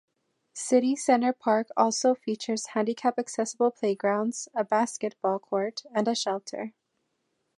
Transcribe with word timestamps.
City 0.55 0.95
Center 0.95 1.31
Park 1.31 1.67
also 1.77 2.15
features 2.15 2.65
handicap 2.73 3.19
accessible 3.19 3.69
playgrounds, 3.69 4.49
a 4.55 4.63
basketball 4.63 5.37
court, 5.37 5.83
and 5.93 6.07
a 6.07 6.15
shelter. 6.15 6.73